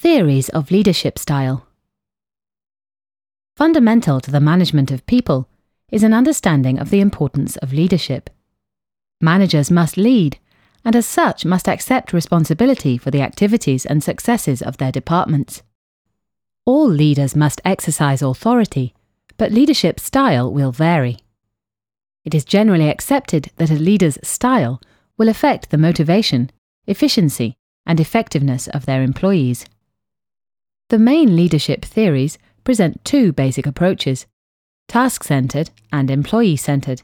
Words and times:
Theories 0.00 0.48
of 0.50 0.70
leadership 0.70 1.18
style. 1.18 1.66
Fundamental 3.56 4.20
to 4.20 4.30
the 4.30 4.38
management 4.38 4.92
of 4.92 5.04
people 5.06 5.48
is 5.90 6.04
an 6.04 6.14
understanding 6.14 6.78
of 6.78 6.90
the 6.90 7.00
importance 7.00 7.56
of 7.56 7.72
leadership. 7.72 8.30
Managers 9.20 9.72
must 9.72 9.96
lead, 9.96 10.38
and 10.84 10.94
as 10.94 11.04
such 11.04 11.44
must 11.44 11.68
accept 11.68 12.12
responsibility 12.12 12.96
for 12.96 13.10
the 13.10 13.20
activities 13.22 13.84
and 13.84 14.00
successes 14.00 14.62
of 14.62 14.76
their 14.76 14.92
departments. 14.92 15.64
All 16.64 16.88
leaders 16.88 17.34
must 17.34 17.60
exercise 17.64 18.22
authority, 18.22 18.94
but 19.36 19.50
leadership 19.50 19.98
style 19.98 20.52
will 20.52 20.70
vary. 20.70 21.18
It 22.24 22.36
is 22.36 22.44
generally 22.44 22.88
accepted 22.88 23.50
that 23.56 23.72
a 23.72 23.74
leader's 23.74 24.18
style 24.22 24.80
will 25.16 25.28
affect 25.28 25.70
the 25.70 25.76
motivation, 25.76 26.52
efficiency, 26.86 27.56
and 27.84 27.98
effectiveness 27.98 28.68
of 28.68 28.86
their 28.86 29.02
employees. 29.02 29.66
The 30.88 30.98
main 30.98 31.36
leadership 31.36 31.84
theories 31.84 32.38
present 32.64 33.04
two 33.04 33.32
basic 33.32 33.66
approaches 33.66 34.26
task 34.88 35.22
centered 35.22 35.70
and 35.92 36.10
employee 36.10 36.56
centered. 36.56 37.02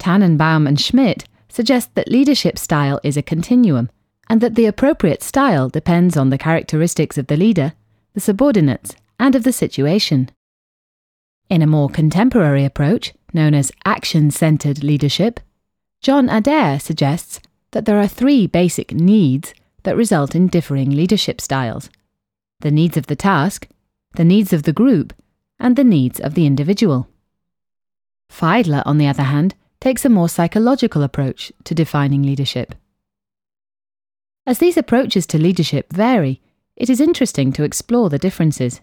Tannenbaum 0.00 0.66
and 0.66 0.80
Schmidt 0.80 1.28
suggest 1.48 1.94
that 1.94 2.10
leadership 2.10 2.58
style 2.58 2.98
is 3.04 3.16
a 3.16 3.22
continuum 3.22 3.88
and 4.28 4.40
that 4.40 4.56
the 4.56 4.66
appropriate 4.66 5.22
style 5.22 5.68
depends 5.68 6.16
on 6.16 6.30
the 6.30 6.38
characteristics 6.38 7.16
of 7.16 7.28
the 7.28 7.36
leader, 7.36 7.72
the 8.14 8.20
subordinates, 8.20 8.96
and 9.20 9.36
of 9.36 9.44
the 9.44 9.52
situation. 9.52 10.30
In 11.48 11.62
a 11.62 11.68
more 11.68 11.88
contemporary 11.88 12.64
approach, 12.64 13.14
known 13.32 13.54
as 13.54 13.72
action 13.84 14.32
centered 14.32 14.82
leadership, 14.82 15.38
John 16.02 16.28
Adair 16.28 16.80
suggests 16.80 17.40
that 17.70 17.84
there 17.84 17.98
are 17.98 18.08
three 18.08 18.48
basic 18.48 18.92
needs 18.92 19.54
that 19.84 19.96
result 19.96 20.34
in 20.34 20.48
differing 20.48 20.90
leadership 20.90 21.40
styles 21.40 21.88
the 22.60 22.70
needs 22.70 22.96
of 22.96 23.06
the 23.06 23.16
task, 23.16 23.68
the 24.14 24.24
needs 24.24 24.52
of 24.52 24.64
the 24.64 24.72
group, 24.72 25.12
and 25.58 25.76
the 25.76 25.84
needs 25.84 26.18
of 26.20 26.34
the 26.34 26.46
individual. 26.46 27.08
Fiedler, 28.30 28.82
on 28.84 28.98
the 28.98 29.06
other 29.06 29.24
hand, 29.24 29.54
takes 29.80 30.04
a 30.04 30.08
more 30.08 30.28
psychological 30.28 31.02
approach 31.02 31.52
to 31.64 31.74
defining 31.74 32.22
leadership. 32.22 32.74
As 34.46 34.58
these 34.58 34.76
approaches 34.76 35.26
to 35.28 35.38
leadership 35.38 35.92
vary, 35.92 36.40
it 36.74 36.90
is 36.90 37.00
interesting 37.00 37.52
to 37.52 37.64
explore 37.64 38.08
the 38.08 38.18
differences. 38.18 38.80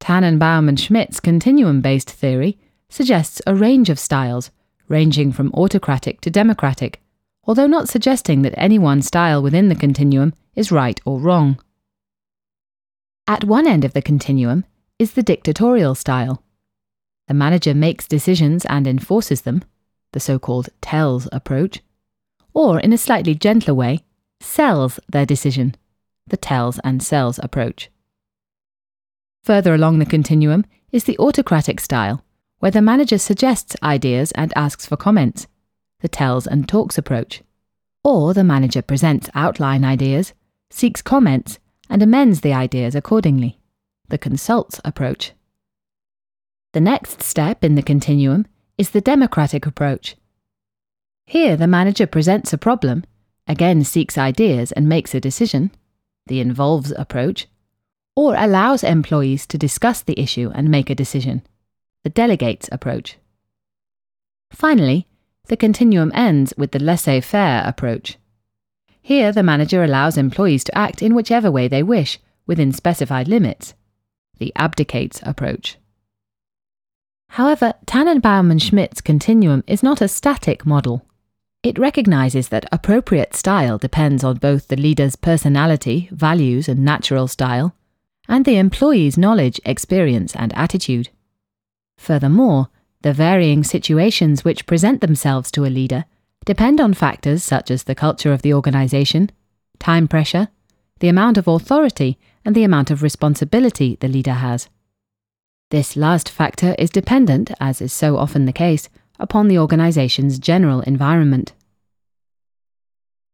Tannenbaum 0.00 0.68
and 0.68 0.78
Schmidt's 0.78 1.20
continuum 1.20 1.80
based 1.80 2.10
theory 2.10 2.58
suggests 2.88 3.40
a 3.46 3.54
range 3.54 3.88
of 3.88 3.98
styles, 3.98 4.50
ranging 4.88 5.32
from 5.32 5.52
autocratic 5.52 6.20
to 6.20 6.30
democratic, 6.30 7.00
although 7.44 7.66
not 7.66 7.88
suggesting 7.88 8.42
that 8.42 8.58
any 8.58 8.78
one 8.78 9.00
style 9.00 9.42
within 9.42 9.68
the 9.68 9.74
continuum 9.74 10.34
is 10.54 10.72
right 10.72 11.00
or 11.04 11.18
wrong. 11.18 11.58
At 13.26 13.44
one 13.44 13.66
end 13.66 13.86
of 13.86 13.94
the 13.94 14.02
continuum 14.02 14.66
is 14.98 15.14
the 15.14 15.22
dictatorial 15.22 15.94
style. 15.94 16.42
The 17.26 17.34
manager 17.34 17.72
makes 17.72 18.06
decisions 18.06 18.66
and 18.66 18.86
enforces 18.86 19.42
them, 19.42 19.64
the 20.12 20.20
so 20.20 20.38
called 20.38 20.68
tells 20.82 21.26
approach, 21.32 21.80
or 22.52 22.78
in 22.78 22.92
a 22.92 22.98
slightly 22.98 23.34
gentler 23.34 23.72
way, 23.72 24.04
sells 24.40 25.00
their 25.08 25.24
decision, 25.24 25.74
the 26.26 26.36
tells 26.36 26.78
and 26.80 27.02
sells 27.02 27.40
approach. 27.42 27.90
Further 29.42 29.72
along 29.72 30.00
the 30.00 30.06
continuum 30.06 30.66
is 30.92 31.04
the 31.04 31.18
autocratic 31.18 31.80
style, 31.80 32.22
where 32.58 32.70
the 32.70 32.82
manager 32.82 33.18
suggests 33.18 33.74
ideas 33.82 34.32
and 34.32 34.52
asks 34.54 34.84
for 34.84 34.96
comments, 34.98 35.46
the 36.00 36.08
tells 36.08 36.46
and 36.46 36.68
talks 36.68 36.98
approach. 36.98 37.42
Or 38.04 38.34
the 38.34 38.44
manager 38.44 38.82
presents 38.82 39.30
outline 39.34 39.82
ideas, 39.82 40.34
seeks 40.70 41.00
comments, 41.00 41.58
and 41.88 42.02
amends 42.02 42.40
the 42.40 42.52
ideas 42.52 42.94
accordingly, 42.94 43.58
the 44.08 44.18
consults 44.18 44.80
approach. 44.84 45.32
The 46.72 46.80
next 46.80 47.22
step 47.22 47.62
in 47.62 47.74
the 47.74 47.82
continuum 47.82 48.46
is 48.76 48.90
the 48.90 49.00
democratic 49.00 49.66
approach. 49.66 50.16
Here, 51.26 51.56
the 51.56 51.66
manager 51.66 52.06
presents 52.06 52.52
a 52.52 52.58
problem, 52.58 53.04
again 53.46 53.84
seeks 53.84 54.18
ideas 54.18 54.72
and 54.72 54.88
makes 54.88 55.14
a 55.14 55.20
decision, 55.20 55.70
the 56.26 56.40
involves 56.40 56.92
approach, 56.92 57.46
or 58.16 58.34
allows 58.36 58.84
employees 58.84 59.46
to 59.46 59.58
discuss 59.58 60.02
the 60.02 60.18
issue 60.18 60.50
and 60.54 60.68
make 60.68 60.90
a 60.90 60.94
decision, 60.94 61.42
the 62.02 62.10
delegates 62.10 62.68
approach. 62.72 63.16
Finally, 64.52 65.06
the 65.46 65.56
continuum 65.56 66.10
ends 66.14 66.54
with 66.56 66.70
the 66.72 66.78
laissez 66.78 67.20
faire 67.20 67.62
approach. 67.66 68.16
Here, 69.04 69.32
the 69.32 69.42
manager 69.42 69.84
allows 69.84 70.16
employees 70.16 70.64
to 70.64 70.78
act 70.78 71.02
in 71.02 71.14
whichever 71.14 71.50
way 71.50 71.68
they 71.68 71.82
wish, 71.82 72.18
within 72.46 72.72
specified 72.72 73.28
limits. 73.28 73.74
The 74.38 74.50
abdicates 74.56 75.20
approach. 75.24 75.76
However, 77.28 77.74
Tannenbaum 77.84 78.50
and 78.50 78.62
Schmidt's 78.62 79.02
continuum 79.02 79.62
is 79.66 79.82
not 79.82 80.00
a 80.00 80.08
static 80.08 80.64
model. 80.64 81.04
It 81.62 81.78
recognizes 81.78 82.48
that 82.48 82.64
appropriate 82.72 83.36
style 83.36 83.76
depends 83.76 84.24
on 84.24 84.36
both 84.38 84.68
the 84.68 84.76
leader's 84.76 85.16
personality, 85.16 86.08
values, 86.10 86.66
and 86.66 86.82
natural 86.82 87.28
style, 87.28 87.76
and 88.26 88.46
the 88.46 88.56
employee's 88.56 89.18
knowledge, 89.18 89.60
experience, 89.66 90.34
and 90.34 90.50
attitude. 90.54 91.10
Furthermore, 91.98 92.68
the 93.02 93.12
varying 93.12 93.64
situations 93.64 94.44
which 94.44 94.64
present 94.64 95.02
themselves 95.02 95.50
to 95.50 95.66
a 95.66 95.76
leader 95.76 96.06
depend 96.44 96.80
on 96.80 96.94
factors 96.94 97.42
such 97.42 97.70
as 97.70 97.84
the 97.84 97.94
culture 97.94 98.32
of 98.32 98.42
the 98.42 98.54
organization, 98.54 99.30
time 99.78 100.08
pressure, 100.08 100.48
the 101.00 101.08
amount 101.08 101.38
of 101.38 101.48
authority, 101.48 102.18
and 102.44 102.54
the 102.54 102.64
amount 102.64 102.90
of 102.90 103.02
responsibility 103.02 103.96
the 104.00 104.08
leader 104.08 104.34
has. 104.34 104.68
This 105.70 105.96
last 105.96 106.28
factor 106.28 106.74
is 106.78 106.90
dependent, 106.90 107.50
as 107.60 107.80
is 107.80 107.92
so 107.92 108.16
often 108.16 108.44
the 108.44 108.52
case, 108.52 108.88
upon 109.18 109.48
the 109.48 109.58
organization's 109.58 110.38
general 110.38 110.80
environment. 110.82 111.52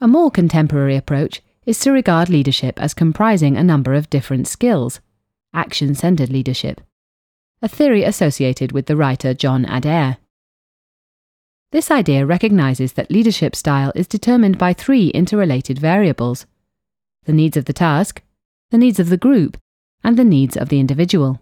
A 0.00 0.08
more 0.08 0.30
contemporary 0.30 0.96
approach 0.96 1.42
is 1.66 1.78
to 1.80 1.92
regard 1.92 2.28
leadership 2.28 2.80
as 2.80 2.94
comprising 2.94 3.56
a 3.56 3.64
number 3.64 3.94
of 3.94 4.10
different 4.10 4.48
skills, 4.48 5.00
action 5.52 5.94
centered 5.94 6.30
leadership 6.30 6.80
a 7.64 7.68
theory 7.68 8.04
associated 8.04 8.72
with 8.72 8.84
the 8.84 8.94
writer 8.94 9.32
John 9.32 9.64
Adair. 9.64 10.18
This 11.74 11.90
idea 11.90 12.24
recognizes 12.24 12.92
that 12.92 13.10
leadership 13.10 13.56
style 13.56 13.90
is 13.96 14.06
determined 14.06 14.58
by 14.58 14.74
three 14.74 15.08
interrelated 15.08 15.76
variables 15.76 16.46
the 17.24 17.32
needs 17.32 17.56
of 17.56 17.64
the 17.64 17.72
task, 17.72 18.22
the 18.70 18.78
needs 18.78 19.00
of 19.00 19.08
the 19.08 19.16
group, 19.16 19.56
and 20.04 20.16
the 20.16 20.22
needs 20.22 20.56
of 20.56 20.68
the 20.68 20.78
individual. 20.78 21.40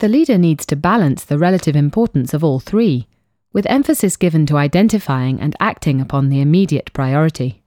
The 0.00 0.08
leader 0.08 0.36
needs 0.36 0.66
to 0.66 0.74
balance 0.74 1.24
the 1.24 1.38
relative 1.38 1.76
importance 1.76 2.34
of 2.34 2.42
all 2.42 2.58
three, 2.58 3.06
with 3.52 3.64
emphasis 3.66 4.16
given 4.16 4.44
to 4.46 4.56
identifying 4.56 5.40
and 5.40 5.54
acting 5.60 6.00
upon 6.00 6.28
the 6.28 6.40
immediate 6.40 6.92
priority. 6.92 7.62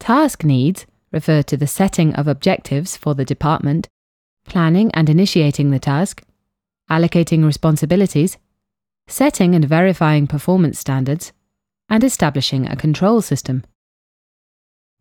Task 0.00 0.42
needs 0.42 0.86
refer 1.12 1.40
to 1.42 1.56
the 1.56 1.68
setting 1.68 2.16
of 2.16 2.26
objectives 2.26 2.96
for 2.96 3.14
the 3.14 3.24
department 3.24 3.86
planning 4.44 4.90
and 4.90 5.08
initiating 5.08 5.70
the 5.70 5.78
task, 5.78 6.24
allocating 6.90 7.44
responsibilities, 7.44 8.38
setting 9.08 9.54
and 9.54 9.64
verifying 9.64 10.26
performance 10.26 10.78
standards, 10.78 11.32
and 11.88 12.04
establishing 12.04 12.68
a 12.68 12.76
control 12.76 13.20
system. 13.20 13.64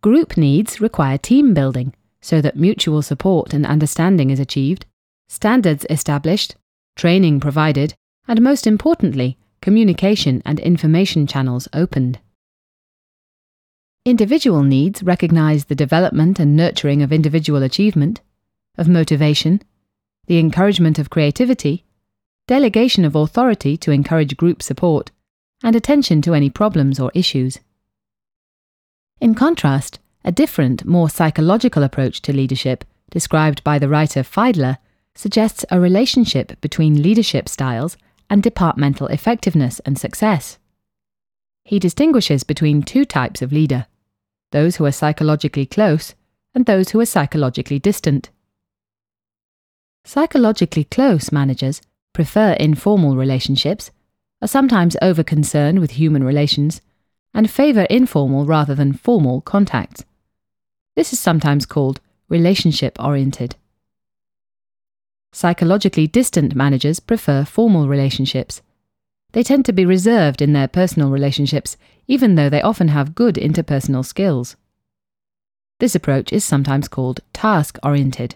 Group 0.01 0.38
needs 0.38 0.81
require 0.81 1.18
team 1.18 1.53
building 1.53 1.94
so 2.22 2.41
that 2.41 2.56
mutual 2.56 3.01
support 3.01 3.53
and 3.53 3.66
understanding 3.66 4.29
is 4.29 4.40
achieved, 4.40 4.85
standards 5.28 5.85
established, 5.90 6.56
training 6.95 7.40
provided, 7.40 7.94
and 8.28 8.41
most 8.41 8.66
importantly, 8.66 9.38
communication 9.62 10.41
and 10.45 10.59
information 10.59 11.28
channels 11.28 11.68
opened. 11.74 12.19
Individual 14.06 14.63
needs 14.63 15.03
recognize 15.03 15.66
the 15.66 15.75
development 15.75 16.39
and 16.39 16.56
nurturing 16.56 17.01
of 17.01 17.12
individual 17.12 17.62
achievement, 17.62 18.21
of 18.77 18.88
motivation, 18.88 19.62
the 20.27 20.39
encouragement 20.39 20.98
of 20.98 21.10
creativity, 21.10 21.83
delegation 22.47 23.05
of 23.05 23.15
authority 23.15 23.77
to 23.77 23.91
encourage 23.91 24.38
group 24.38 24.63
support, 24.63 25.11
and 25.63 25.75
attention 25.75 26.21
to 26.21 26.33
any 26.33 26.49
problems 26.49 26.99
or 26.99 27.11
issues. 27.13 27.59
In 29.19 29.35
contrast, 29.35 29.99
a 30.23 30.31
different, 30.31 30.85
more 30.85 31.09
psychological 31.09 31.83
approach 31.83 32.21
to 32.21 32.33
leadership, 32.33 32.85
described 33.11 33.63
by 33.63 33.79
the 33.79 33.89
writer 33.89 34.21
Fiedler, 34.21 34.77
suggests 35.15 35.65
a 35.71 35.79
relationship 35.79 36.59
between 36.61 37.01
leadership 37.01 37.49
styles 37.49 37.97
and 38.29 38.44
departmental 38.44 39.07
effectiveness 39.07 39.79
and 39.79 39.97
success. 39.97 40.57
He 41.63 41.79
distinguishes 41.79 42.43
between 42.43 42.83
two 42.83 43.05
types 43.05 43.41
of 43.41 43.51
leader 43.51 43.88
those 44.51 44.77
who 44.77 44.85
are 44.85 44.91
psychologically 44.93 45.65
close 45.65 46.15
and 46.55 46.65
those 46.65 46.89
who 46.89 47.00
are 47.01 47.05
psychologically 47.05 47.79
distant. 47.79 48.29
Psychologically 50.05 50.85
close 50.85 51.33
managers 51.33 51.81
prefer 52.17 52.53
informal 52.53 53.15
relationships, 53.15 53.91
are 54.41 54.47
sometimes 54.47 54.97
over 55.03 55.21
concerned 55.21 55.77
with 55.77 55.91
human 55.91 56.23
relations, 56.23 56.81
and 57.31 57.47
favour 57.47 57.83
informal 57.91 58.43
rather 58.43 58.73
than 58.73 58.91
formal 58.91 59.39
contacts. 59.41 60.03
This 60.95 61.13
is 61.13 61.19
sometimes 61.19 61.67
called 61.67 62.01
relationship 62.27 62.97
oriented. 62.99 63.55
Psychologically 65.31 66.07
distant 66.07 66.55
managers 66.55 66.99
prefer 66.99 67.45
formal 67.45 67.87
relationships. 67.87 68.63
They 69.33 69.43
tend 69.43 69.65
to 69.65 69.71
be 69.71 69.85
reserved 69.85 70.41
in 70.41 70.53
their 70.53 70.67
personal 70.67 71.11
relationships, 71.11 71.77
even 72.07 72.33
though 72.33 72.49
they 72.49 72.63
often 72.63 72.87
have 72.87 73.13
good 73.13 73.35
interpersonal 73.35 74.03
skills. 74.03 74.55
This 75.79 75.93
approach 75.93 76.33
is 76.33 76.43
sometimes 76.43 76.87
called 76.87 77.19
task 77.31 77.77
oriented. 77.83 78.33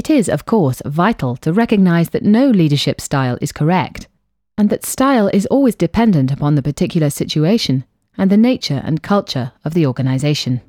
It 0.00 0.08
is, 0.08 0.30
of 0.30 0.46
course, 0.46 0.80
vital 0.86 1.36
to 1.36 1.52
recognize 1.52 2.08
that 2.08 2.22
no 2.22 2.48
leadership 2.48 3.02
style 3.02 3.36
is 3.42 3.52
correct, 3.52 4.08
and 4.56 4.70
that 4.70 4.86
style 4.86 5.28
is 5.28 5.44
always 5.50 5.74
dependent 5.74 6.32
upon 6.32 6.54
the 6.54 6.62
particular 6.62 7.10
situation 7.10 7.84
and 8.16 8.30
the 8.30 8.38
nature 8.38 8.80
and 8.82 9.02
culture 9.02 9.52
of 9.62 9.74
the 9.74 9.84
organization. 9.86 10.62